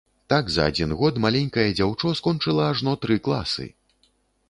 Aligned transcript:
Так 0.31 0.47
за 0.53 0.63
адзін 0.71 0.95
год 1.01 1.19
маленькае 1.27 1.67
дзяўчо 1.81 2.15
скончыла 2.23 2.63
ажно 2.73 2.99
тры 3.07 3.23
класы! 3.29 3.73